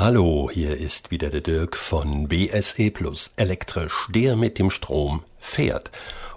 [0.00, 5.90] Hallo, hier ist wieder der Dirk von BSE Plus elektrisch, der mit dem Strom fährt.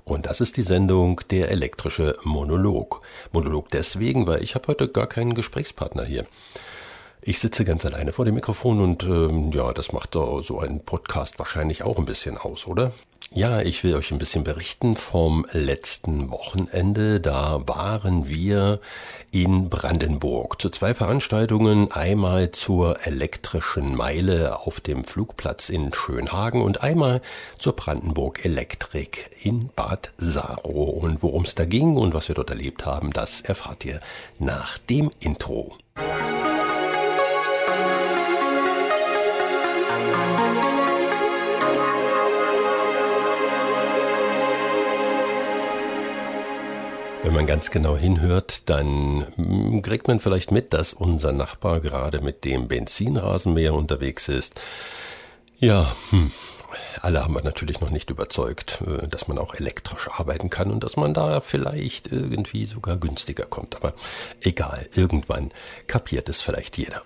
[0.03, 3.03] Und das ist die Sendung Der elektrische Monolog.
[3.31, 6.25] Monolog deswegen, weil ich habe heute gar keinen Gesprächspartner hier.
[7.23, 11.37] Ich sitze ganz alleine vor dem Mikrofon und ähm, ja, das macht so ein Podcast
[11.37, 12.93] wahrscheinlich auch ein bisschen aus, oder?
[13.33, 17.21] Ja, ich will euch ein bisschen berichten vom letzten Wochenende.
[17.21, 18.81] Da waren wir
[19.31, 21.91] in Brandenburg zu zwei Veranstaltungen.
[21.91, 27.21] Einmal zur elektrischen Meile auf dem Flugplatz in Schönhagen und einmal
[27.57, 30.83] zur Brandenburg Elektrik in Bad Saro.
[30.83, 34.01] Und worum es da ging und was wir dort erlebt haben, das erfahrt ihr
[34.39, 35.77] nach dem Intro.
[47.23, 52.43] Wenn man ganz genau hinhört, dann kriegt man vielleicht mit, dass unser Nachbar gerade mit
[52.45, 54.59] dem Benzinrasenmäher unterwegs ist.
[55.59, 56.31] Ja, hm,
[57.01, 60.83] alle haben wir natürlich noch nicht überzeugt, äh, dass man auch elektrisch arbeiten kann und
[60.83, 63.75] dass man da vielleicht irgendwie sogar günstiger kommt.
[63.75, 63.93] Aber
[64.41, 65.51] egal, irgendwann
[65.87, 67.03] kapiert es vielleicht jeder.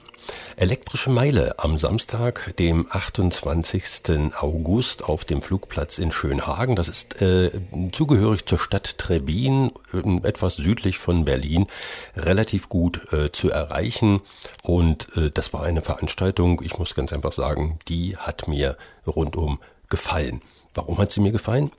[0.58, 4.34] Elektrische Meile am Samstag, dem 28.
[4.38, 6.76] August auf dem Flugplatz in Schönhagen.
[6.76, 7.52] Das ist äh,
[7.92, 11.68] zugehörig zur Stadt Trebin, äh, etwas südlich von Berlin,
[12.16, 14.22] relativ gut äh, zu erreichen.
[14.64, 19.60] Und äh, das war eine Veranstaltung, ich muss ganz einfach sagen, die hat mir rundum
[19.90, 20.42] gefallen.
[20.74, 21.72] Warum hat sie mir gefallen?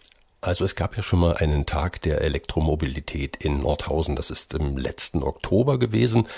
[0.46, 4.14] Also es gab ja schon mal einen Tag der Elektromobilität in Nordhausen.
[4.14, 6.28] Das ist im letzten Oktober gewesen.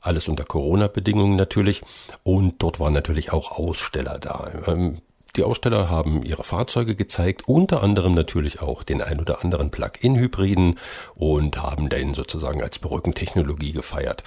[0.00, 1.82] Alles unter Corona-Bedingungen natürlich.
[2.24, 4.50] Und dort waren natürlich auch Aussteller da.
[4.66, 4.98] Ähm,
[5.36, 10.78] die Aussteller haben ihre Fahrzeuge gezeigt, unter anderem natürlich auch den ein oder anderen Plug-in-Hybriden
[11.14, 14.24] und haben den sozusagen als Brückentechnologie gefeiert.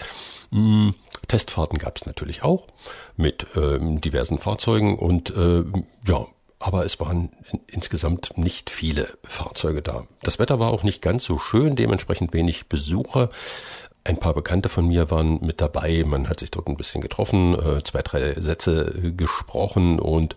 [0.52, 0.96] Hm,
[1.28, 2.68] Testfahrten gab es natürlich auch
[3.18, 5.64] mit ähm, diversen Fahrzeugen und äh,
[6.06, 6.28] ja,
[6.60, 7.30] aber es waren
[7.68, 10.06] insgesamt nicht viele Fahrzeuge da.
[10.22, 13.30] Das Wetter war auch nicht ganz so schön, dementsprechend wenig Besucher.
[14.04, 16.04] Ein paar Bekannte von mir waren mit dabei.
[16.06, 20.36] Man hat sich dort ein bisschen getroffen, äh, zwei, drei Sätze gesprochen und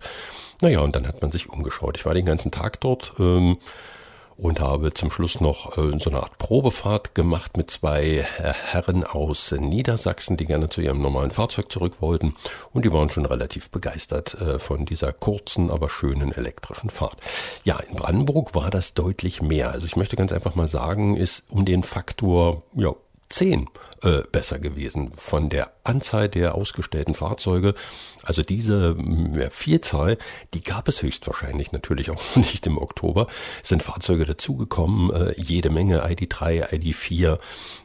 [0.61, 1.97] naja, und dann hat man sich umgeschaut.
[1.97, 3.13] Ich war den ganzen Tag dort.
[3.19, 3.57] Ähm,
[4.41, 9.51] und habe zum Schluss noch äh, so eine Art Probefahrt gemacht mit zwei Herren aus
[9.51, 12.33] Niedersachsen, die gerne zu ihrem normalen Fahrzeug zurück wollten
[12.73, 17.17] und die waren schon relativ begeistert äh, von dieser kurzen, aber schönen elektrischen Fahrt.
[17.63, 19.71] Ja, in Brandenburg war das deutlich mehr.
[19.71, 22.95] Also ich möchte ganz einfach mal sagen, ist um den Faktor ja,
[23.29, 23.67] 10
[24.01, 27.73] äh, besser gewesen von der Anzahl der ausgestellten Fahrzeuge.
[28.23, 28.95] Also diese
[29.35, 30.17] ja, Vielzahl,
[30.53, 33.27] die gab es höchstwahrscheinlich natürlich auch nicht im Oktober.
[33.63, 37.39] Es sind Fahrzeuge dazugekommen, äh, jede Menge ID3, ID4,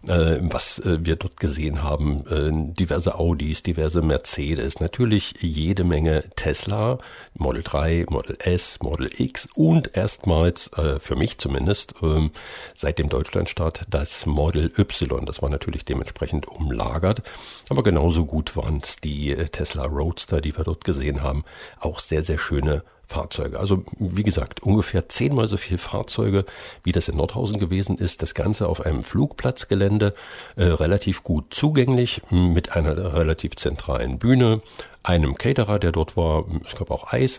[0.06, 6.24] äh, was äh, wir dort gesehen haben, äh, diverse Audis, diverse Mercedes, natürlich jede Menge
[6.36, 6.98] Tesla,
[7.34, 12.30] Model 3, Model S, Model X und erstmals, äh, für mich zumindest, ähm,
[12.74, 15.24] seit dem Deutschlandstart das Model Y.
[15.24, 17.22] Das war natürlich dementsprechend umlagert,
[17.68, 21.44] aber genauso gut waren es die äh, Tesla Roadster, die wir dort gesehen haben.
[21.78, 23.60] Auch sehr, sehr schöne Fahrzeuge.
[23.60, 26.44] Also wie gesagt, ungefähr zehnmal so viele Fahrzeuge,
[26.82, 28.22] wie das in Nordhausen gewesen ist.
[28.22, 30.14] Das Ganze auf einem Flugplatzgelände,
[30.56, 34.60] äh, relativ gut zugänglich, mit einer relativ zentralen Bühne,
[35.04, 36.44] einem Caterer, der dort war.
[36.64, 37.38] Es gab auch Eis.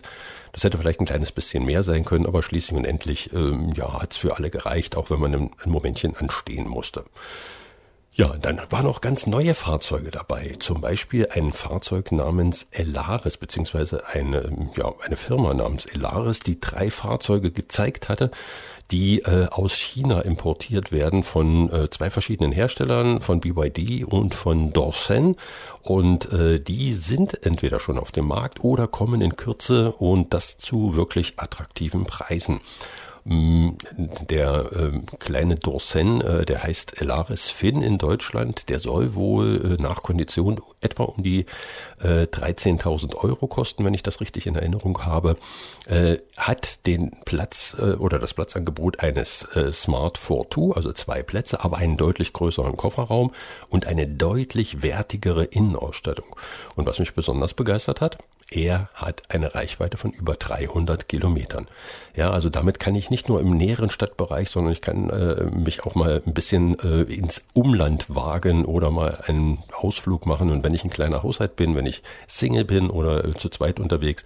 [0.52, 4.00] Das hätte vielleicht ein kleines bisschen mehr sein können, aber schließlich und endlich ähm, ja,
[4.00, 7.04] hat es für alle gereicht, auch wenn man ein, ein Momentchen anstehen musste.
[8.18, 10.56] Ja, dann waren auch ganz neue Fahrzeuge dabei.
[10.58, 16.90] Zum Beispiel ein Fahrzeug namens Elaris, beziehungsweise eine, ja, eine Firma namens Elaris, die drei
[16.90, 18.32] Fahrzeuge gezeigt hatte,
[18.90, 24.72] die äh, aus China importiert werden von äh, zwei verschiedenen Herstellern, von BYD und von
[24.72, 25.36] Dorsen.
[25.82, 30.58] Und äh, die sind entweder schon auf dem Markt oder kommen in Kürze und das
[30.58, 32.62] zu wirklich attraktiven Preisen.
[33.30, 39.82] Der äh, kleine Dorsen, äh, der heißt Elaris Finn in Deutschland, der soll wohl äh,
[39.82, 41.44] nach Kondition etwa um die
[42.00, 45.36] äh, 13.000 Euro kosten, wenn ich das richtig in Erinnerung habe,
[45.86, 51.62] äh, hat den Platz äh, oder das Platzangebot eines äh, Smart 4 also zwei Plätze,
[51.62, 53.32] aber einen deutlich größeren Kofferraum
[53.68, 56.34] und eine deutlich wertigere Innenausstattung.
[56.76, 58.16] Und was mich besonders begeistert hat,
[58.50, 61.68] er hat eine Reichweite von über 300 Kilometern.
[62.16, 65.84] Ja, also damit kann ich nicht nur im näheren Stadtbereich, sondern ich kann äh, mich
[65.84, 70.50] auch mal ein bisschen äh, ins Umland wagen oder mal einen Ausflug machen.
[70.50, 73.78] Und wenn ich ein kleiner Haushalt bin, wenn ich Single bin oder äh, zu zweit
[73.78, 74.24] unterwegs,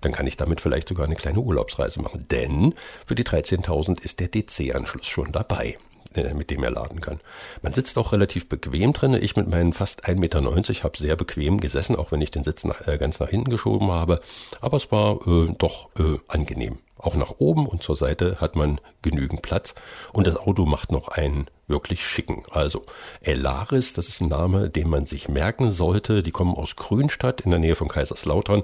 [0.00, 2.26] dann kann ich damit vielleicht sogar eine kleine Urlaubsreise machen.
[2.30, 2.74] Denn
[3.04, 5.78] für die 13.000 ist der DC-Anschluss schon dabei.
[6.16, 7.20] Äh, mit dem er laden kann.
[7.62, 9.14] Man sitzt auch relativ bequem drin.
[9.14, 10.42] Ich mit meinen fast 1,90 Meter
[10.84, 13.90] habe sehr bequem gesessen, auch wenn ich den Sitz nach, äh, ganz nach hinten geschoben
[13.90, 14.20] habe.
[14.60, 16.78] Aber es war äh, doch äh, angenehm.
[16.96, 19.74] Auch nach oben und zur Seite hat man genügend Platz
[20.12, 22.44] und das Auto macht noch einen wirklich schicken.
[22.50, 22.84] Also
[23.20, 26.22] Elaris, das ist ein Name, den man sich merken sollte.
[26.22, 28.62] Die kommen aus Grünstadt in der Nähe von Kaiserslautern.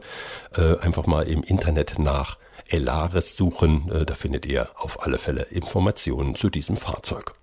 [0.55, 2.39] Äh, einfach mal im Internet nach
[2.69, 3.91] Elaris suchen.
[3.91, 7.35] Äh, da findet ihr auf alle Fälle Informationen zu diesem Fahrzeug.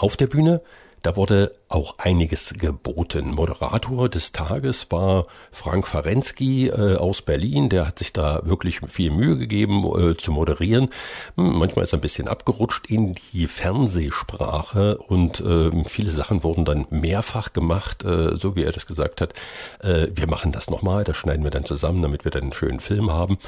[0.00, 0.62] Auf der Bühne.
[1.02, 3.32] Da wurde auch einiges geboten.
[3.32, 7.68] Moderator des Tages war Frank Farensky äh, aus Berlin.
[7.68, 10.90] Der hat sich da wirklich viel Mühe gegeben äh, zu moderieren.
[11.36, 16.64] Hm, manchmal ist er ein bisschen abgerutscht in die Fernsehsprache und äh, viele Sachen wurden
[16.64, 19.34] dann mehrfach gemacht, äh, so wie er das gesagt hat.
[19.80, 22.80] Äh, wir machen das nochmal, das schneiden wir dann zusammen, damit wir dann einen schönen
[22.80, 23.38] Film haben.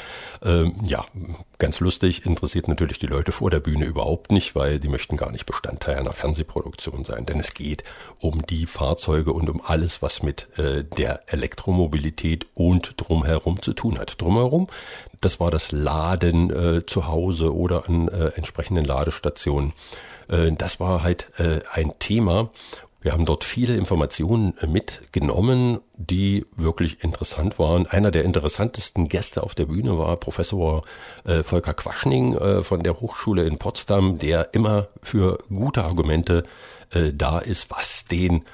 [0.43, 1.05] Ähm, ja,
[1.59, 5.33] ganz lustig, interessiert natürlich die Leute vor der Bühne überhaupt nicht, weil die möchten gar
[5.33, 7.27] nicht Bestandteil einer Fernsehproduktion sein.
[7.27, 7.85] Denn es geht
[8.19, 13.99] um die Fahrzeuge und um alles, was mit äh, der Elektromobilität und drumherum zu tun
[13.99, 14.21] hat.
[14.21, 14.69] Drumherum,
[15.21, 19.73] das war das Laden äh, zu Hause oder an äh, entsprechenden Ladestationen.
[20.29, 22.51] Äh, das war halt äh, ein Thema.
[23.03, 27.87] Wir haben dort viele Informationen äh, mitgenommen, die wirklich interessant waren.
[27.87, 30.83] Einer der interessantesten Gäste auf der Bühne war Professor
[31.25, 36.45] äh, Volker Quaschning äh, von der Hochschule in Potsdam, der immer für gute Argumente
[36.91, 38.45] äh, da ist, was den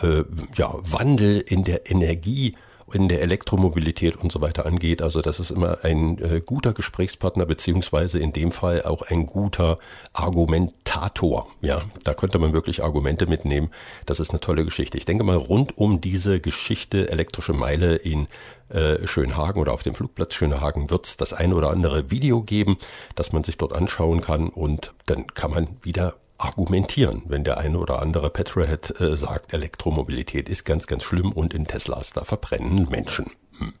[0.00, 0.22] äh,
[0.54, 2.54] ja, Wandel in der Energie
[2.92, 5.02] in der Elektromobilität und so weiter angeht.
[5.02, 9.78] Also das ist immer ein äh, guter Gesprächspartner beziehungsweise in dem Fall auch ein guter
[10.12, 11.48] Argumentator.
[11.60, 13.70] Ja, da könnte man wirklich Argumente mitnehmen.
[14.06, 14.98] Das ist eine tolle Geschichte.
[14.98, 18.28] Ich denke mal rund um diese Geschichte elektrische Meile in
[18.68, 22.76] äh, Schönhagen oder auf dem Flugplatz Schönhagen wird es das ein oder andere Video geben,
[23.14, 27.78] das man sich dort anschauen kann und dann kann man wieder argumentieren, wenn der eine
[27.78, 32.88] oder andere Petrolhead äh, sagt, Elektromobilität ist ganz, ganz schlimm und in Teslas da verbrennen
[32.90, 33.30] Menschen.
[33.58, 33.72] Hm.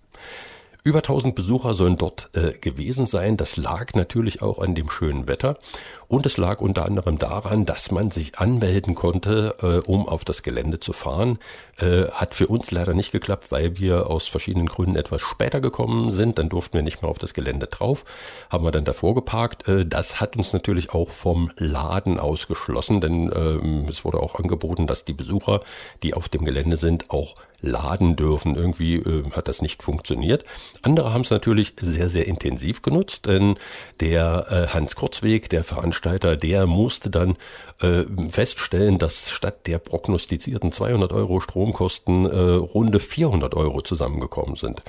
[0.86, 3.36] Über 1000 Besucher sollen dort äh, gewesen sein.
[3.36, 5.58] Das lag natürlich auch an dem schönen Wetter.
[6.08, 10.42] Und es lag unter anderem daran, dass man sich anmelden konnte, äh, um auf das
[10.42, 11.38] Gelände zu fahren.
[11.78, 16.10] Äh, hat für uns leider nicht geklappt, weil wir aus verschiedenen Gründen etwas später gekommen
[16.10, 16.38] sind.
[16.38, 18.04] Dann durften wir nicht mehr auf das Gelände drauf.
[18.50, 19.68] Haben wir dann davor geparkt.
[19.68, 24.86] Äh, das hat uns natürlich auch vom Laden ausgeschlossen, denn ähm, es wurde auch angeboten,
[24.86, 25.60] dass die Besucher,
[26.02, 28.54] die auf dem Gelände sind, auch laden dürfen.
[28.54, 30.44] Irgendwie äh, hat das nicht funktioniert.
[30.82, 33.56] Andere haben es natürlich sehr, sehr intensiv genutzt, denn
[34.00, 37.36] der äh, Hans Kurzweg, der Veranstalter, Veranstalter, der musste dann
[37.80, 44.82] äh, feststellen, dass statt der prognostizierten 200 Euro Stromkosten äh, runde 400 Euro zusammengekommen sind.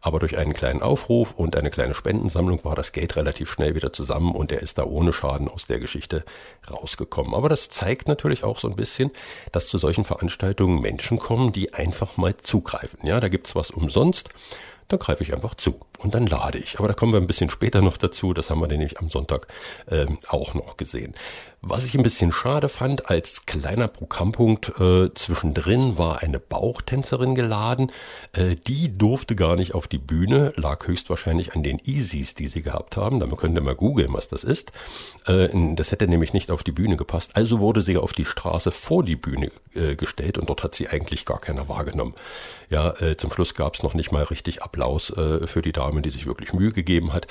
[0.00, 3.92] Aber durch einen kleinen Aufruf und eine kleine Spendensammlung war das Geld relativ schnell wieder
[3.92, 6.24] zusammen und er ist da ohne Schaden aus der Geschichte
[6.70, 7.34] rausgekommen.
[7.34, 9.10] Aber das zeigt natürlich auch so ein bisschen,
[9.52, 13.00] dass zu solchen Veranstaltungen Menschen kommen, die einfach mal zugreifen.
[13.02, 14.30] Ja, da gibt's was umsonst
[14.88, 16.78] dann greife ich einfach zu und dann lade ich.
[16.78, 18.32] Aber da kommen wir ein bisschen später noch dazu.
[18.32, 19.48] Das haben wir nämlich am Sonntag
[19.90, 21.14] ähm, auch noch gesehen.
[21.62, 27.90] Was ich ein bisschen schade fand, als kleiner Programmpunkt äh, zwischendrin war eine Bauchtänzerin geladen.
[28.32, 32.62] Äh, die durfte gar nicht auf die Bühne, lag höchstwahrscheinlich an den Easies, die sie
[32.62, 33.18] gehabt haben.
[33.18, 34.70] Da könnt ihr mal googeln, was das ist.
[35.26, 37.32] Äh, das hätte nämlich nicht auf die Bühne gepasst.
[37.34, 40.88] Also wurde sie auf die Straße vor die Bühne äh, gestellt und dort hat sie
[40.88, 42.14] eigentlich gar keiner wahrgenommen.
[42.68, 46.02] Ja, äh, zum Schluss gab es noch nicht mal richtig Applaus äh, für die Dame,
[46.02, 47.26] die sich wirklich Mühe gegeben hat.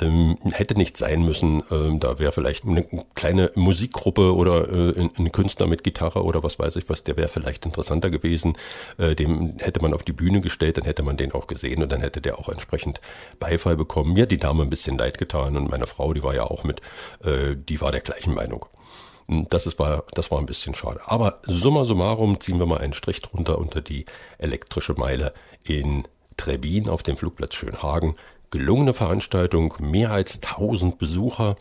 [0.00, 1.62] Ähm, hätte nicht sein müssen.
[1.70, 6.58] Ähm, da wäre vielleicht eine kleine Musikgruppe oder äh, ein, Künstler mit Gitarre oder was
[6.58, 8.56] weiß ich was, der wäre vielleicht interessanter gewesen.
[8.98, 11.90] Äh, dem hätte man auf die Bühne gestellt, dann hätte man den auch gesehen und
[11.90, 13.00] dann hätte der auch entsprechend
[13.40, 14.12] Beifall bekommen.
[14.12, 16.64] Mir hat die Dame ein bisschen leid getan und meine Frau, die war ja auch
[16.64, 16.80] mit,
[17.24, 18.66] äh, die war der gleichen Meinung.
[19.28, 21.00] Das, ist, war, das war ein bisschen schade.
[21.06, 24.04] Aber summa summarum ziehen wir mal einen Strich drunter unter die
[24.36, 25.32] elektrische Meile
[25.64, 28.16] in Trebin auf dem Flugplatz Schönhagen
[28.52, 31.56] gelungene Veranstaltung, mehr als 1000 Besucher,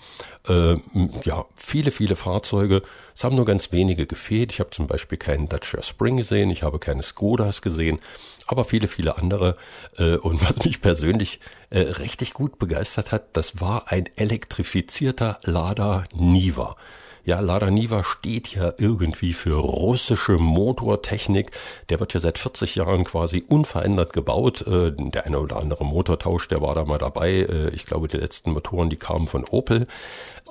[0.47, 0.75] äh,
[1.23, 2.83] ja, viele, viele Fahrzeuge.
[3.15, 4.51] Es haben nur ganz wenige gefehlt.
[4.51, 7.99] Ich habe zum Beispiel keinen Dacia Spring gesehen, ich habe keine Skodas gesehen,
[8.45, 9.57] aber viele, viele andere.
[9.97, 11.39] Äh, und was mich persönlich
[11.71, 16.75] äh, richtig gut begeistert hat, das war ein elektrifizierter Lada Niva.
[17.23, 21.51] Ja, Lada Niva steht ja irgendwie für russische Motortechnik.
[21.89, 24.65] Der wird ja seit 40 Jahren quasi unverändert gebaut.
[24.65, 27.31] Äh, der eine oder andere Motortausch, der war da mal dabei.
[27.31, 29.85] Äh, ich glaube, die letzten Motoren, die kamen von Opel.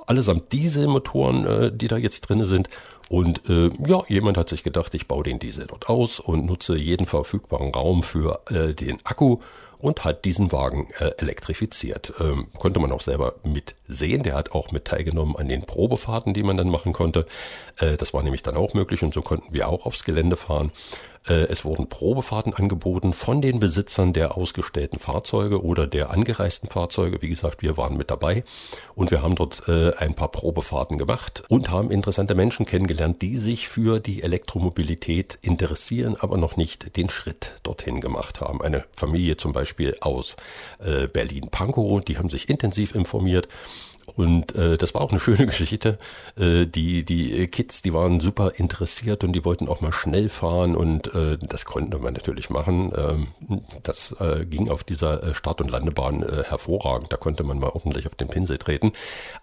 [0.07, 2.69] Allesamt Dieselmotoren, äh, die da jetzt drinne sind.
[3.09, 6.77] Und äh, ja, jemand hat sich gedacht, ich baue den Diesel dort aus und nutze
[6.77, 9.39] jeden verfügbaren Raum für äh, den Akku
[9.81, 12.13] und hat diesen Wagen äh, elektrifiziert.
[12.19, 14.23] Ähm, konnte man auch selber mit sehen.
[14.23, 17.25] Der hat auch mit teilgenommen an den Probefahrten, die man dann machen konnte.
[17.77, 20.71] Äh, das war nämlich dann auch möglich und so konnten wir auch aufs Gelände fahren.
[21.27, 27.21] Äh, es wurden Probefahrten angeboten von den Besitzern der ausgestellten Fahrzeuge oder der angereisten Fahrzeuge.
[27.21, 28.43] Wie gesagt, wir waren mit dabei
[28.95, 33.37] und wir haben dort äh, ein paar Probefahrten gemacht und haben interessante Menschen kennengelernt, die
[33.37, 38.61] sich für die Elektromobilität interessieren, aber noch nicht den Schritt dorthin gemacht haben.
[38.61, 40.35] Eine Familie zum Beispiel aus
[40.79, 43.47] äh, Berlin-Pankow, die haben sich intensiv informiert
[44.15, 45.97] und äh, das war auch eine schöne Geschichte.
[46.37, 50.75] Äh, die, die Kids, die waren super interessiert und die wollten auch mal schnell fahren
[50.75, 52.91] und äh, das konnte man natürlich machen.
[52.95, 57.11] Ähm, das äh, ging auf dieser äh, Start- und Landebahn äh, hervorragend.
[57.11, 58.93] Da konnte man mal ordentlich auf den Pinsel treten.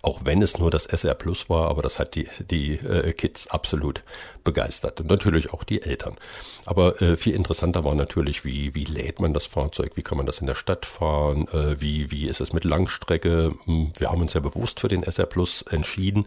[0.02, 3.48] Auch wenn es nur das SR Plus war, aber das hat die, die äh, Kids
[3.48, 4.02] absolut
[4.44, 5.00] begeistert.
[5.00, 6.16] Und natürlich auch die Eltern.
[6.64, 10.26] Aber äh, viel interessanter war natürlich, wie, wie lädt man das Fahrzeug, wie kann man
[10.26, 13.52] das in der Stadt fahren, äh, wie, wie ist es mit Langstrecke.
[13.64, 16.26] Hm, wir haben uns ja bewusst für den SR Plus entschieden,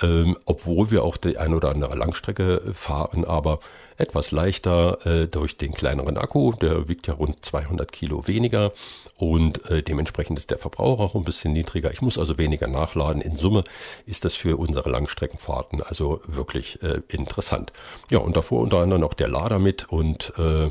[0.00, 3.60] ähm, obwohl wir auch die ein oder andere Langstrecke fahren, aber
[4.00, 8.72] etwas leichter äh, durch den kleineren Akku, der wiegt ja rund 200 Kilo weniger
[9.16, 11.92] und äh, dementsprechend ist der Verbrauch auch ein bisschen niedriger.
[11.92, 13.20] Ich muss also weniger nachladen.
[13.20, 13.62] In Summe
[14.06, 17.72] ist das für unsere Langstreckenfahrten also wirklich äh, interessant.
[18.10, 20.70] Ja, und davor unter anderem noch der Lader mit und äh,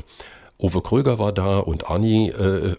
[0.58, 2.76] Uwe Kröger war da und Arni äh,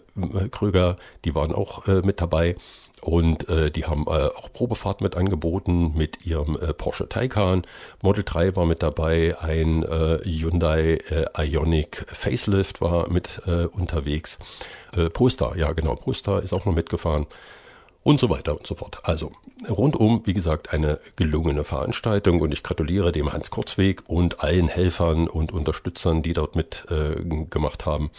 [0.50, 2.56] Kröger, die waren auch äh, mit dabei.
[3.04, 7.62] Und äh, die haben äh, auch Probefahrt mit angeboten mit ihrem äh, Porsche Taycan.
[8.00, 14.38] Model 3 war mit dabei, ein äh, Hyundai äh, Ionic Facelift war mit äh, unterwegs.
[14.96, 17.26] Äh, Poster, ja genau, Poster ist auch noch mitgefahren
[18.02, 18.98] und so weiter und so fort.
[19.04, 19.32] Also
[19.68, 25.28] rundum, wie gesagt, eine gelungene Veranstaltung und ich gratuliere dem Hans Kurzweg und allen Helfern
[25.28, 27.22] und Unterstützern, die dort mit äh,
[27.84, 28.10] haben.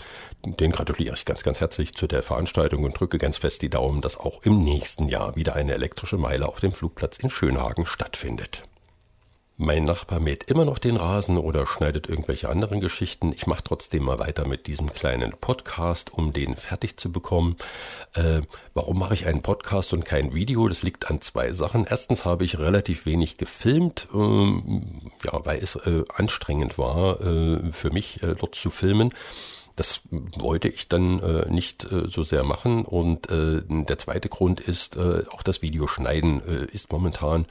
[0.45, 4.01] Den gratuliere ich ganz, ganz herzlich zu der Veranstaltung und drücke ganz fest die Daumen,
[4.01, 8.63] dass auch im nächsten Jahr wieder eine elektrische Meile auf dem Flugplatz in Schönhagen stattfindet.
[9.55, 13.31] Mein Nachbar mäht immer noch den Rasen oder schneidet irgendwelche anderen Geschichten.
[13.33, 17.55] Ich mache trotzdem mal weiter mit diesem kleinen Podcast, um den fertig zu bekommen.
[18.13, 18.41] Äh,
[18.73, 20.67] warum mache ich einen Podcast und kein Video?
[20.67, 21.85] Das liegt an zwei Sachen.
[21.85, 27.91] Erstens habe ich relativ wenig gefilmt, ähm, ja, weil es äh, anstrengend war äh, für
[27.91, 29.13] mich äh, dort zu filmen.
[29.75, 32.85] Das wollte ich dann äh, nicht äh, so sehr machen.
[32.85, 37.45] Und äh, der zweite Grund ist, äh, auch das Videoschneiden äh, ist momentan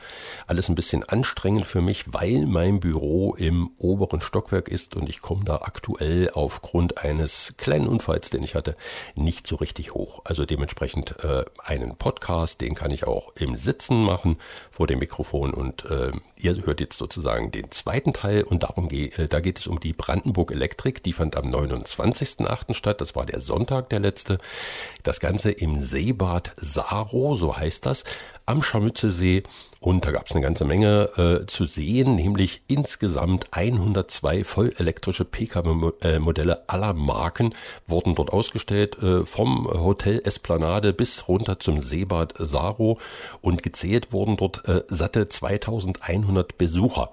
[0.47, 5.21] alles ein bisschen anstrengend für mich, weil mein Büro im oberen Stockwerk ist und ich
[5.21, 8.77] komme da aktuell aufgrund eines kleinen Unfalls, den ich hatte,
[9.17, 10.21] nicht so richtig hoch.
[10.25, 14.37] Also dementsprechend äh, einen Podcast, den kann ich auch im Sitzen machen
[14.71, 19.19] vor dem Mikrofon und äh, ihr hört jetzt sozusagen den zweiten Teil und darum geht,
[19.19, 22.75] äh, da geht es um die Brandenburg Elektrik, die fand am 29 20.08.
[22.75, 23.01] statt.
[23.01, 24.39] Das war der Sonntag, der letzte.
[25.03, 28.05] Das Ganze im Seebad Saro, so heißt das,
[28.47, 29.43] am Scharmützelsee.
[29.81, 36.69] Und da gab es eine ganze Menge äh, zu sehen, nämlich insgesamt 102 vollelektrische Pkw-Modelle
[36.69, 37.53] aller Marken
[37.89, 43.01] wurden dort ausgestellt, äh, vom Hotel Esplanade bis runter zum Seebad Saro.
[43.41, 47.11] Und gezählt wurden dort äh, satte 2100 Besucher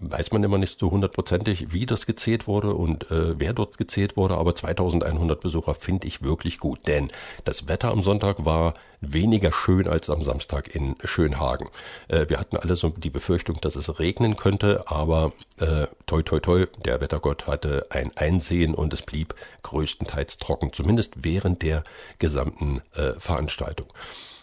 [0.00, 4.16] weiß man immer nicht so hundertprozentig, wie das gezählt wurde und äh, wer dort gezählt
[4.16, 7.10] wurde, aber 2100 Besucher finde ich wirklich gut, denn
[7.44, 11.68] das Wetter am Sonntag war weniger schön als am Samstag in Schönhagen.
[12.08, 16.38] Äh, wir hatten alle so die Befürchtung, dass es regnen könnte, aber äh, toi toi
[16.40, 21.82] toi, der Wettergott hatte ein Einsehen und es blieb größtenteils trocken, zumindest während der
[22.18, 23.86] gesamten äh, Veranstaltung.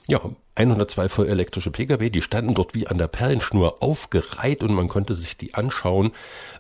[0.08, 0.22] Ja,
[0.56, 5.14] 102 voll elektrische Pkw, die standen dort wie an der Perlenschnur aufgereiht und man konnte
[5.14, 6.14] sich die anschauen.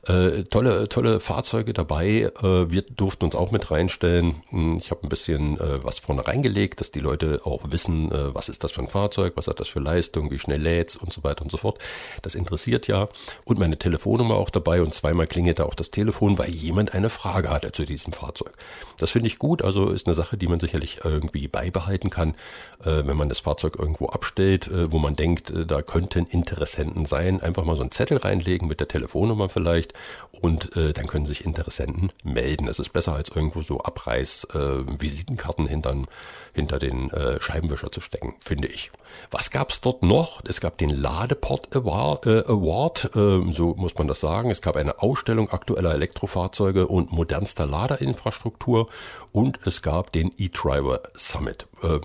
[0.07, 2.31] Äh, tolle, tolle Fahrzeuge dabei.
[2.41, 4.43] Äh, wir durften uns auch mit reinstellen.
[4.49, 8.35] Hm, ich habe ein bisschen äh, was vorne reingelegt, dass die Leute auch wissen, äh,
[8.35, 11.11] was ist das für ein Fahrzeug, was hat das für Leistung, wie schnell lädt's und
[11.11, 11.79] so weiter und so fort.
[12.21, 13.07] Das interessiert ja.
[13.45, 17.49] Und meine Telefonnummer auch dabei und zweimal klingelte auch das Telefon, weil jemand eine Frage
[17.49, 18.53] hatte zu diesem Fahrzeug.
[18.99, 22.35] Das finde ich gut, also ist eine Sache, die man sicherlich irgendwie beibehalten kann,
[22.83, 27.05] äh, wenn man das Fahrzeug irgendwo abstellt, äh, wo man denkt, äh, da könnten Interessenten
[27.05, 29.93] sein, einfach mal so einen Zettel reinlegen mit der Telefonnummer vielleicht
[30.41, 32.65] und äh, dann können sich Interessenten melden.
[32.65, 36.07] Das ist besser als irgendwo so Abreiß-Visitenkarten äh, hintern,
[36.53, 38.91] hinter den äh, Scheibenwischer zu stecken, finde ich.
[39.31, 40.41] Was gab es dort noch?
[40.47, 44.51] Es gab den Ladeport Award, äh, Award äh, so muss man das sagen.
[44.51, 48.87] Es gab eine Ausstellung aktueller Elektrofahrzeuge und modernster Ladeinfrastruktur
[49.31, 51.67] und es gab den E-Driver Summit.
[51.83, 51.99] Äh,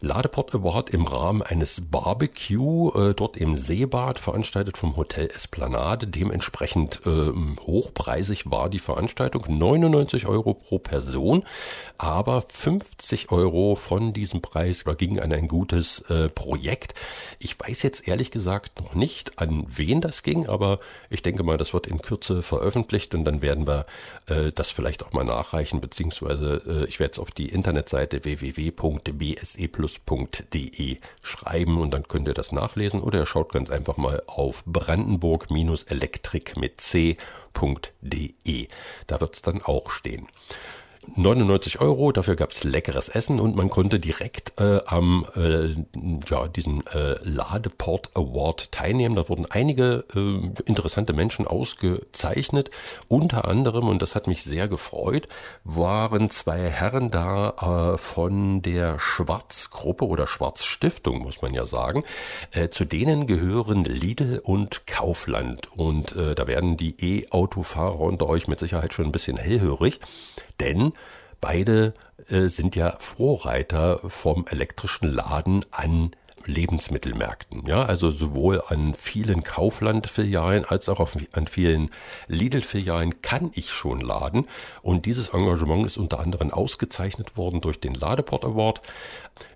[0.00, 6.06] Ladeport Award im Rahmen eines Barbecue äh, dort im Seebad, veranstaltet vom Hotel Esplanade.
[6.06, 7.32] Dementsprechend äh,
[7.66, 9.44] hochpreisig war die Veranstaltung.
[9.48, 11.44] 99 Euro pro Person,
[11.96, 16.94] aber 50 Euro von diesem Preis ging an ein gutes äh, Projekt.
[17.38, 20.78] Ich weiß jetzt ehrlich gesagt noch nicht, an wen das ging, aber
[21.10, 23.86] ich denke mal, das wird in Kürze veröffentlicht und dann werden wir
[24.26, 28.24] äh, das vielleicht auch mal nachreichen, beziehungsweise äh, ich werde es auf die Internetseite
[29.88, 34.62] www.bseplus.de schreiben und dann könnt ihr das nachlesen oder ihr schaut ganz einfach mal auf
[34.66, 37.18] brandenburg-elektrik mit c.de.
[39.06, 40.28] Da wird es dann auch stehen.
[41.06, 45.74] 99 Euro, dafür gab's leckeres Essen und man konnte direkt äh, am äh,
[46.28, 49.16] ja, diesen äh, Ladeport Award teilnehmen.
[49.16, 52.70] Da wurden einige äh, interessante Menschen ausgezeichnet.
[53.08, 55.28] Unter anderem, und das hat mich sehr gefreut,
[55.64, 62.04] waren zwei Herren da äh, von der Schwarzgruppe oder Schwarzstiftung, muss man ja sagen.
[62.50, 65.68] Äh, zu denen gehören Lidl und Kaufland.
[65.76, 70.00] Und äh, da werden die E-Autofahrer unter euch mit Sicherheit schon ein bisschen hellhörig
[70.60, 70.92] denn
[71.40, 71.94] beide
[72.28, 76.12] äh, sind ja Vorreiter vom elektrischen Laden an
[76.48, 77.64] Lebensmittelmärkten.
[77.66, 81.90] Ja, also sowohl an vielen Kaufland-Filialen als auch auf, an vielen
[82.26, 84.46] Lidl-Filialen kann ich schon laden.
[84.82, 88.80] Und dieses Engagement ist unter anderem ausgezeichnet worden durch den Ladeport Award.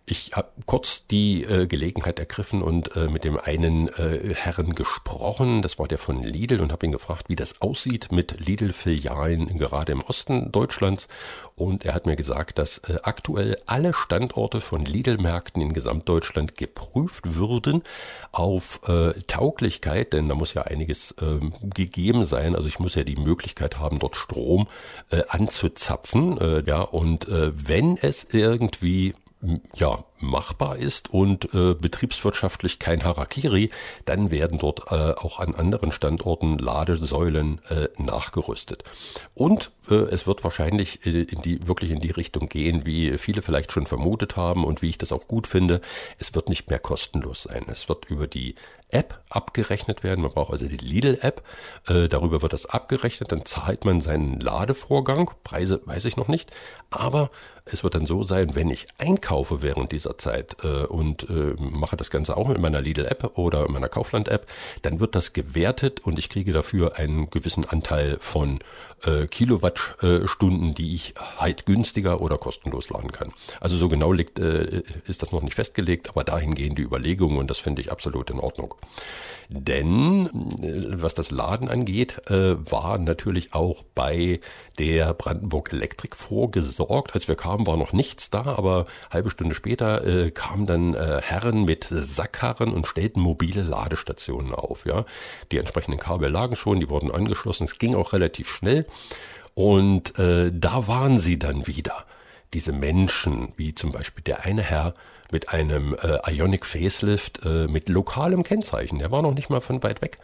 [0.04, 5.62] Ich habe kurz die äh, Gelegenheit ergriffen und äh, mit dem einen äh, Herren gesprochen,
[5.62, 9.92] das war der von Lidl, und habe ihn gefragt, wie das aussieht mit Lidl-Filialen gerade
[9.92, 11.06] im Osten Deutschlands.
[11.54, 17.36] Und er hat mir gesagt, dass äh, aktuell alle Standorte von Lidl-Märkten in Gesamtdeutschland geprüft
[17.36, 17.84] würden
[18.32, 22.56] auf äh, Tauglichkeit, denn da muss ja einiges ähm, gegeben sein.
[22.56, 24.66] Also ich muss ja die Möglichkeit haben, dort Strom
[25.10, 26.62] äh, anzuzapfen.
[26.66, 33.70] Ja, und wenn es irgendwie 嗯叫 machbar ist und äh, betriebswirtschaftlich kein Harakiri,
[34.04, 38.84] dann werden dort äh, auch an anderen Standorten Ladesäulen äh, nachgerüstet.
[39.34, 43.42] Und äh, es wird wahrscheinlich äh, in die, wirklich in die Richtung gehen, wie viele
[43.42, 45.80] vielleicht schon vermutet haben und wie ich das auch gut finde.
[46.18, 47.64] Es wird nicht mehr kostenlos sein.
[47.68, 48.54] Es wird über die
[48.92, 50.20] App abgerechnet werden.
[50.20, 51.42] Man braucht also die Lidl-App.
[51.88, 53.32] Äh, darüber wird das abgerechnet.
[53.32, 55.30] Dann zahlt man seinen Ladevorgang.
[55.44, 56.50] Preise weiß ich noch nicht.
[56.90, 57.30] Aber
[57.64, 61.96] es wird dann so sein, wenn ich einkaufe während dieser Zeit äh, und äh, mache
[61.96, 64.46] das Ganze auch mit meiner Lidl-App oder meiner Kaufland-App,
[64.82, 68.60] dann wird das gewertet und ich kriege dafür einen gewissen Anteil von
[69.04, 73.32] äh, Kilowattstunden, die ich halt günstiger oder kostenlos laden kann.
[73.60, 77.38] Also so genau liegt, äh, ist das noch nicht festgelegt, aber dahin gehen die Überlegungen
[77.38, 78.74] und das finde ich absolut in Ordnung.
[79.48, 80.26] Denn
[80.62, 84.40] äh, was das Laden angeht, äh, war natürlich auch bei
[84.78, 87.14] der Brandenburg Elektrik vorgesorgt.
[87.14, 91.20] Als wir kamen, war noch nichts da, aber halbe Stunde später äh, kamen dann äh,
[91.22, 94.86] Herren mit Sackkarren und stellten mobile Ladestationen auf.
[94.86, 95.04] Ja,
[95.50, 97.64] die entsprechenden Kabel lagen schon, die wurden angeschlossen.
[97.64, 98.86] Es ging auch relativ schnell
[99.54, 102.04] und äh, da waren sie dann wieder
[102.54, 104.94] diese Menschen, wie zum Beispiel der eine Herr
[105.32, 109.82] mit einem äh, Ionic Facelift äh, mit lokalem Kennzeichen, der war noch nicht mal von
[109.82, 110.18] weit weg,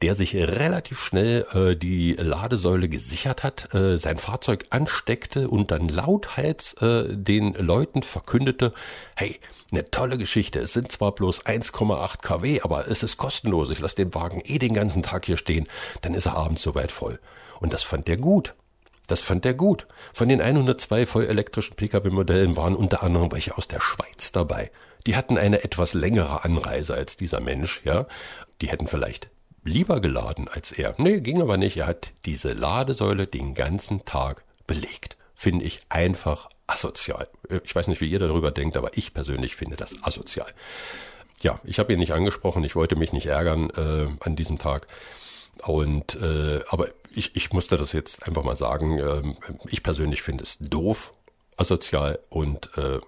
[0.00, 5.88] der sich relativ schnell äh, die Ladesäule gesichert hat, äh, sein Fahrzeug ansteckte und dann
[5.88, 8.72] lauthals äh, den Leuten verkündete,
[9.16, 9.40] hey,
[9.72, 13.96] eine tolle Geschichte, es sind zwar bloß 1,8 kW, aber es ist kostenlos, ich lasse
[13.96, 15.66] den Wagen eh den ganzen Tag hier stehen,
[16.02, 17.18] dann ist er abends soweit voll.
[17.58, 18.54] Und das fand der gut.
[19.12, 19.86] Das fand er gut.
[20.14, 24.70] Von den 102 vollelektrischen Pkw-Modellen waren unter anderem welche aus der Schweiz dabei.
[25.06, 28.06] Die hatten eine etwas längere Anreise als dieser Mensch, ja.
[28.62, 29.28] Die hätten vielleicht
[29.64, 30.94] lieber geladen als er.
[30.96, 31.76] Nee, ging aber nicht.
[31.76, 35.18] Er hat diese Ladesäule den ganzen Tag belegt.
[35.34, 37.28] Finde ich einfach asozial.
[37.64, 40.50] Ich weiß nicht, wie ihr darüber denkt, aber ich persönlich finde das asozial.
[41.42, 44.86] Ja, ich habe ihn nicht angesprochen, ich wollte mich nicht ärgern äh, an diesem Tag.
[45.66, 48.98] Und äh, aber ich, ich musste das jetzt einfach mal sagen.
[48.98, 49.22] Äh,
[49.70, 51.12] ich persönlich finde es doof,
[51.56, 53.00] asozial und äh,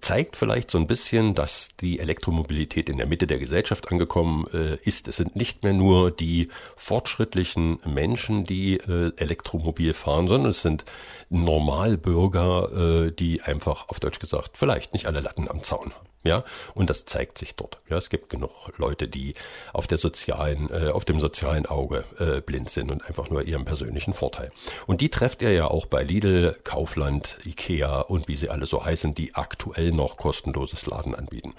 [0.00, 4.76] zeigt vielleicht so ein bisschen, dass die Elektromobilität in der Mitte der Gesellschaft angekommen äh,
[4.82, 5.08] ist.
[5.08, 10.84] Es sind nicht mehr nur die fortschrittlichen Menschen, die äh, Elektromobil fahren, sondern es sind
[11.30, 16.03] Normalbürger, äh, die einfach auf Deutsch gesagt vielleicht nicht alle Latten am Zaun haben.
[16.24, 16.42] Ja,
[16.74, 17.78] und das zeigt sich dort.
[17.88, 19.34] Ja, es gibt genug Leute, die
[19.74, 23.66] auf der sozialen, äh, auf dem sozialen Auge äh, blind sind und einfach nur ihren
[23.66, 24.50] persönlichen Vorteil.
[24.86, 28.82] Und die trefft er ja auch bei Lidl, Kaufland, Ikea und wie sie alle so
[28.82, 31.54] heißen, die aktuell noch kostenloses Laden anbieten.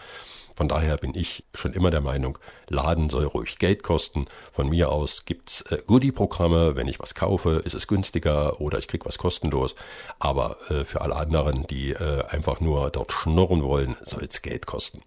[0.55, 2.37] Von daher bin ich schon immer der Meinung,
[2.69, 4.25] Laden soll ruhig Geld kosten.
[4.51, 6.75] Von mir aus gibt's äh, Goodie-Programme.
[6.75, 9.75] Wenn ich was kaufe, ist es günstiger oder ich krieg was kostenlos.
[10.17, 14.65] Aber äh, für alle anderen, die äh, einfach nur dort schnurren wollen, soll es Geld
[14.65, 15.01] kosten.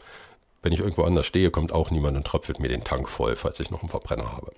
[0.63, 3.61] Wenn ich irgendwo anders stehe, kommt auch niemand und tröpfelt mir den Tank voll, falls
[3.61, 4.53] ich noch einen Verbrenner habe.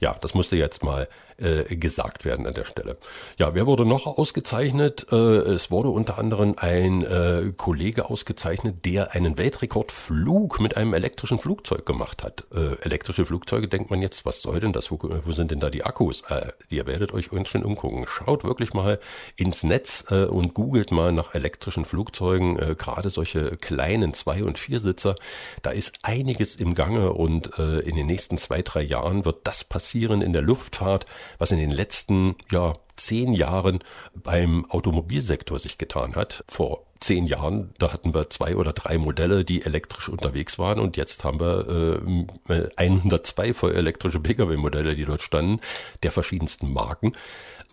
[0.00, 2.96] Ja, das musste jetzt mal äh, gesagt werden an der Stelle.
[3.36, 5.06] Ja, wer wurde noch ausgezeichnet?
[5.12, 11.38] Äh, es wurde unter anderem ein äh, Kollege ausgezeichnet, der einen Weltrekordflug mit einem elektrischen
[11.38, 12.44] Flugzeug gemacht hat.
[12.52, 14.90] Äh, elektrische Flugzeuge denkt man jetzt, was soll denn das?
[14.90, 16.22] Wo, wo sind denn da die Akkus?
[16.28, 18.06] Äh, ihr werdet euch ganz schön umgucken.
[18.08, 18.98] Schaut wirklich mal
[19.36, 25.14] ins Netz äh, und googelt mal nach elektrischen Flugzeugen, gerade solche kleinen Zwei- und Viersitzer.
[25.62, 30.22] Da ist einiges im Gange und in den nächsten zwei, drei Jahren wird das passieren
[30.22, 31.06] in der Luftfahrt,
[31.38, 33.80] was in den letzten, ja, zehn Jahren
[34.14, 36.44] beim Automobilsektor sich getan hat.
[36.48, 40.96] Vor zehn Jahren, da hatten wir zwei oder drei Modelle, die elektrisch unterwegs waren und
[40.96, 42.00] jetzt haben wir
[42.48, 45.60] äh, 102 voll elektrische Pkw-Modelle, die dort standen,
[46.02, 47.12] der verschiedensten Marken.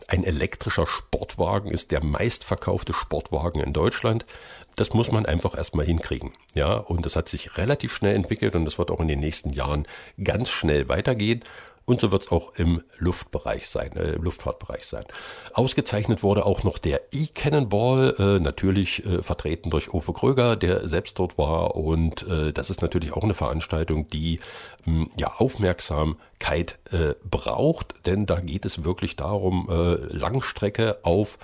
[0.07, 4.25] Ein elektrischer Sportwagen ist der meistverkaufte Sportwagen in Deutschland.
[4.75, 6.33] Das muss man einfach erstmal hinkriegen.
[6.53, 9.51] Ja, und das hat sich relativ schnell entwickelt und das wird auch in den nächsten
[9.51, 9.87] Jahren
[10.23, 11.43] ganz schnell weitergehen.
[11.85, 15.03] Und so wird es auch im Luftbereich sein, äh, im Luftfahrtbereich sein.
[15.53, 21.19] Ausgezeichnet wurde auch noch der E-Cannonball, äh, natürlich äh, vertreten durch Uwe Kröger, der selbst
[21.19, 21.75] dort war.
[21.75, 24.39] Und äh, das ist natürlich auch eine Veranstaltung, die
[24.85, 31.37] mh, hm, ja Aufmerksamkeit äh, braucht, denn da geht es wirklich darum, äh, Langstrecke auf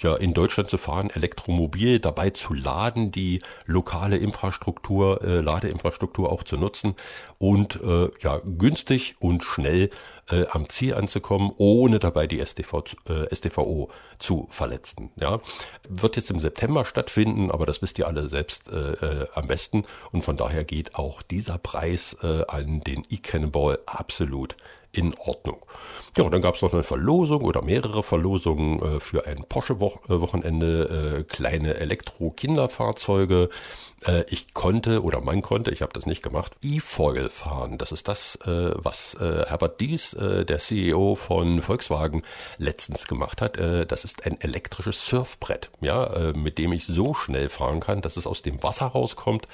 [0.00, 6.42] ja, in Deutschland zu fahren, Elektromobil dabei zu laden, die lokale Infrastruktur, äh, Ladeinfrastruktur auch
[6.42, 6.94] zu nutzen
[7.38, 9.90] und äh, ja, günstig und schnell
[10.30, 15.10] äh, am Ziel anzukommen, ohne dabei die STV, äh, STVO zu verletzen.
[15.16, 15.40] Ja,
[15.88, 19.84] wird jetzt im September stattfinden, aber das wisst ihr alle selbst äh, äh, am besten
[20.10, 24.56] und von daher geht auch dieser Preis äh, an den e-Cannonball absolut
[24.92, 25.64] in Ordnung.
[26.16, 31.20] Ja, und dann gab es noch eine Verlosung oder mehrere Verlosungen äh, für ein Porsche-Wochenende,
[31.20, 33.48] äh, kleine Elektro-Kinderfahrzeuge.
[34.06, 37.78] Äh, ich konnte oder man konnte, ich habe das nicht gemacht, E-Foil fahren.
[37.78, 42.22] Das ist das, äh, was äh, Herbert Dies, äh, der CEO von Volkswagen,
[42.58, 43.56] letztens gemacht hat.
[43.56, 48.02] Äh, das ist ein elektrisches Surfbrett, ja, äh, mit dem ich so schnell fahren kann,
[48.02, 49.48] dass es aus dem Wasser rauskommt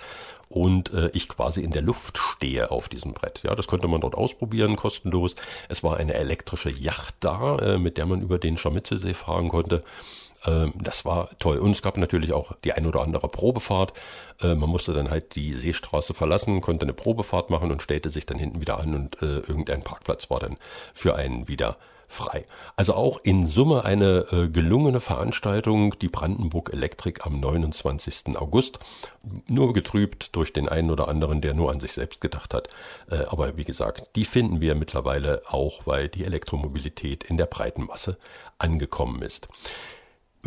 [0.48, 3.40] und äh, ich quasi in der Luft stehe auf diesem Brett.
[3.42, 5.34] Ja, das konnte man dort ausprobieren, kostenlos.
[5.68, 9.84] Es war eine elektrische Yacht da, äh, mit der man über den Scharmützelsee fahren konnte.
[10.46, 11.58] Ähm, das war toll.
[11.58, 13.92] Und es gab natürlich auch die ein oder andere Probefahrt.
[14.40, 18.26] Äh, man musste dann halt die Seestraße verlassen, konnte eine Probefahrt machen und stellte sich
[18.26, 20.56] dann hinten wieder an und äh, irgendein Parkplatz war dann
[20.94, 21.76] für einen wieder
[22.08, 22.46] frei.
[22.74, 28.36] Also auch in Summe eine äh, gelungene Veranstaltung, die Brandenburg Elektrik am 29.
[28.36, 28.80] August.
[29.46, 32.68] Nur getrübt durch den einen oder anderen, der nur an sich selbst gedacht hat.
[33.10, 37.84] Äh, aber wie gesagt, die finden wir mittlerweile auch, weil die Elektromobilität in der breiten
[37.84, 38.16] Masse
[38.56, 39.48] angekommen ist.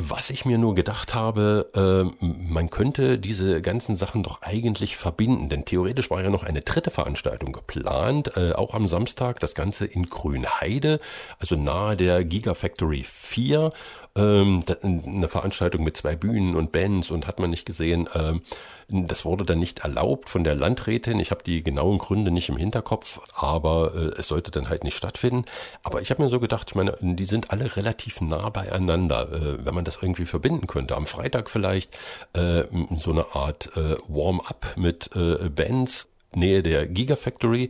[0.07, 5.47] Was ich mir nur gedacht habe, äh, man könnte diese ganzen Sachen doch eigentlich verbinden,
[5.47, 9.85] denn theoretisch war ja noch eine dritte Veranstaltung geplant, äh, auch am Samstag, das Ganze
[9.85, 10.99] in Grünheide,
[11.39, 13.71] also nahe der Gigafactory 4
[14.15, 18.09] ähm, eine Veranstaltung mit zwei Bühnen und Bands und hat man nicht gesehen.
[18.15, 18.41] Ähm,
[18.91, 21.19] das wurde dann nicht erlaubt von der Landrätin.
[21.19, 24.97] Ich habe die genauen Gründe nicht im Hinterkopf, aber äh, es sollte dann halt nicht
[24.97, 25.45] stattfinden.
[25.84, 29.65] Aber ich habe mir so gedacht, ich meine, die sind alle relativ nah beieinander, äh,
[29.65, 30.95] wenn man das irgendwie verbinden könnte.
[30.95, 31.97] Am Freitag vielleicht
[32.34, 32.63] äh,
[32.97, 37.69] so eine Art äh, Warm-up mit äh, Bands Nähe der Gigafactory.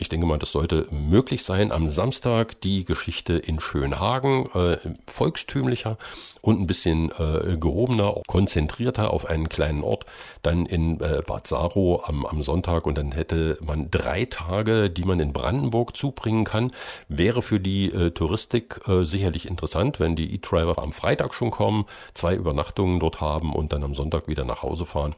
[0.00, 1.72] Ich denke mal, das sollte möglich sein.
[1.72, 5.98] Am Samstag die Geschichte in Schönhagen, äh, volkstümlicher
[6.40, 10.06] und ein bisschen äh, gehobener, konzentrierter auf einen kleinen Ort.
[10.42, 15.04] Dann in äh, Bad Saro am, am Sonntag und dann hätte man drei Tage, die
[15.04, 16.72] man in Brandenburg zubringen kann.
[17.08, 21.86] Wäre für die äh, Touristik äh, sicherlich interessant, wenn die E-Driver am Freitag schon kommen,
[22.14, 25.16] zwei Übernachtungen dort haben und dann am Sonntag wieder nach Hause fahren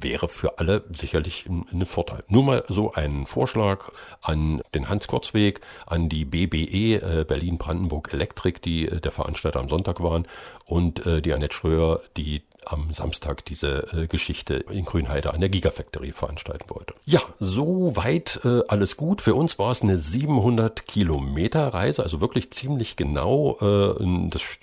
[0.00, 2.24] wäre für alle sicherlich ein Vorteil.
[2.28, 8.62] Nur mal so ein Vorschlag an den Hans Kurzweg, an die BBE äh, Berlin-Brandenburg Elektrik,
[8.62, 10.26] die äh, der Veranstalter am Sonntag waren,
[10.64, 15.48] und äh, die Annette Schröer, die am Samstag diese äh, Geschichte in Grünheide an der
[15.48, 16.94] Gigafactory veranstalten wollte.
[17.04, 19.22] Ja, soweit äh, alles gut.
[19.22, 23.56] Für uns war es eine 700 Kilometer Reise, also wirklich ziemlich genau.
[23.60, 24.58] Äh, das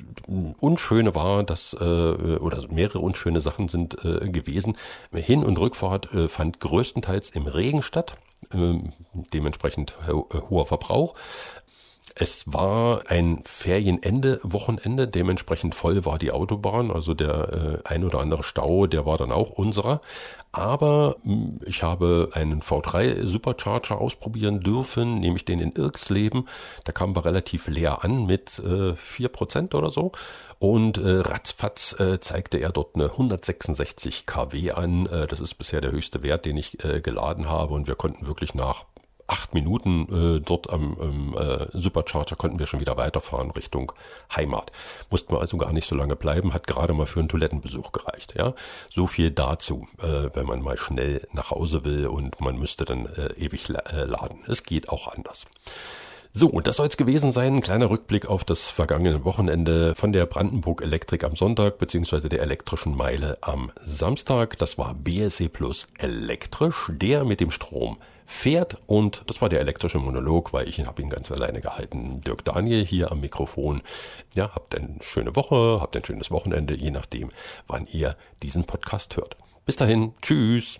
[0.59, 4.77] Unschöne war, dass, äh, oder mehrere unschöne Sachen sind äh, gewesen.
[5.13, 8.15] Hin- und Rückfahrt äh, fand größtenteils im Regen statt.
[8.53, 8.79] Äh,
[9.33, 11.15] dementsprechend ho hoher Verbrauch.
[12.21, 18.19] Es war ein Ferienende, Wochenende, dementsprechend voll war die Autobahn, also der äh, ein oder
[18.19, 20.01] andere Stau, der war dann auch unserer.
[20.51, 26.49] Aber mh, hm, ich habe einen V3 Supercharger ausprobieren dürfen, nämlich den in Irksleben.
[26.83, 30.11] Da kamen wir relativ leer an mit äh, 4% oder so.
[30.59, 35.05] Und äh, ratzfatz äh, zeigte er dort eine 166 kW an.
[35.05, 37.75] Äh, das ist bisher der höchste Wert, den ich äh, geladen habe.
[37.75, 38.83] Und wir konnten wirklich nach
[39.29, 43.91] acht Minuten äh, dort am, äh, Supercharger konnten wir schon wieder weiterfahren Richtung
[44.35, 44.71] Heimat.
[45.09, 48.33] Mussten wir also gar nicht so lange bleiben, hat gerade mal für einen Toilettenbesuch gereicht.
[48.37, 48.53] Ja,
[48.89, 53.05] so viel dazu, äh, wenn man mal schnell nach Hause will und man müsste dann
[53.05, 54.39] äh, ewig äh, laden.
[54.47, 55.45] Es geht auch anders.
[56.31, 57.55] So, und das soll es gewesen sein.
[57.55, 62.41] Ein kleiner Rückblick auf das vergangene Wochenende von der Brandenburg Elektrik am Sonntag beziehungsweise der
[62.41, 64.57] elektrischen Meile am Samstag.
[64.59, 67.97] Das war BSE Plus elektrisch, der mit dem Strom
[68.29, 68.77] fährt.
[68.85, 72.21] Und das war der elektrische Monolog, weil ich habe ihn ganz alleine gehalten.
[72.21, 73.81] Dirk Daniel hier am Mikrofon.
[74.35, 77.29] Ja, habt eine schöne Woche, habt ein schönes Wochenende, je nachdem,
[77.67, 79.35] wann ihr diesen Podcast hört.
[79.65, 80.79] Bis dahin, tschüss.